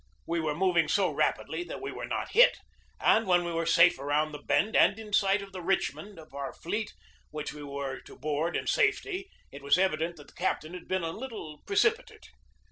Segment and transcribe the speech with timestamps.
[0.25, 2.57] We were moving so rapidly that we were not hit,
[2.99, 6.33] and when we were safe around the bend and in sight of the Richmond of
[6.33, 6.91] our fleet,
[7.29, 11.03] which we were to board in safety, it was evident that the captain had been
[11.03, 12.29] a little precipitate.